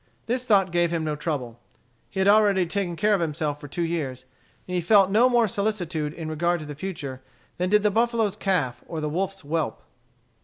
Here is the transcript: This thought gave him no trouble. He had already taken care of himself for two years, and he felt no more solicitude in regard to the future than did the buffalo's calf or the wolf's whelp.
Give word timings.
This 0.25 0.45
thought 0.45 0.71
gave 0.71 0.89
him 0.89 1.03
no 1.03 1.15
trouble. 1.15 1.59
He 2.09 2.19
had 2.19 2.27
already 2.27 2.65
taken 2.65 2.95
care 2.95 3.13
of 3.13 3.21
himself 3.21 3.61
for 3.61 3.67
two 3.67 3.83
years, 3.83 4.25
and 4.67 4.73
he 4.73 4.81
felt 4.81 5.11
no 5.11 5.29
more 5.29 5.47
solicitude 5.47 6.15
in 6.15 6.27
regard 6.27 6.59
to 6.61 6.65
the 6.65 6.73
future 6.73 7.21
than 7.59 7.69
did 7.69 7.83
the 7.83 7.91
buffalo's 7.91 8.35
calf 8.35 8.83
or 8.87 8.99
the 8.99 9.07
wolf's 9.09 9.41
whelp. 9.41 9.79